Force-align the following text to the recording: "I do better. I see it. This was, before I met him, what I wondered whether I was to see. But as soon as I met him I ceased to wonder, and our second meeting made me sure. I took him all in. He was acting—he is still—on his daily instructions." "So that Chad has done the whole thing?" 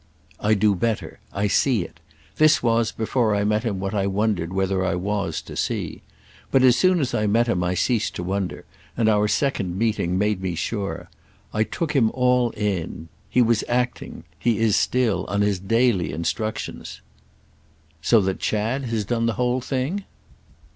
"I 0.39 0.55
do 0.55 0.73
better. 0.73 1.19
I 1.31 1.45
see 1.45 1.83
it. 1.83 1.99
This 2.37 2.63
was, 2.63 2.91
before 2.91 3.35
I 3.35 3.43
met 3.43 3.61
him, 3.63 3.79
what 3.79 3.93
I 3.93 4.07
wondered 4.07 4.51
whether 4.51 4.83
I 4.83 4.95
was 4.95 5.43
to 5.43 5.55
see. 5.55 6.01
But 6.49 6.63
as 6.63 6.75
soon 6.75 6.99
as 6.99 7.13
I 7.13 7.27
met 7.27 7.45
him 7.45 7.63
I 7.63 7.75
ceased 7.75 8.15
to 8.15 8.23
wonder, 8.23 8.65
and 8.97 9.07
our 9.07 9.27
second 9.27 9.77
meeting 9.77 10.17
made 10.17 10.41
me 10.41 10.55
sure. 10.55 11.07
I 11.53 11.63
took 11.63 11.93
him 11.95 12.09
all 12.15 12.49
in. 12.57 13.09
He 13.29 13.43
was 13.43 13.63
acting—he 13.69 14.57
is 14.57 14.75
still—on 14.75 15.41
his 15.41 15.59
daily 15.59 16.11
instructions." 16.11 17.01
"So 18.01 18.21
that 18.21 18.39
Chad 18.39 18.85
has 18.85 19.05
done 19.05 19.27
the 19.27 19.33
whole 19.37 19.61
thing?" 19.61 20.05